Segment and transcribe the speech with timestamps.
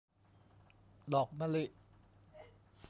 [1.13, 1.65] ดอกมะลิ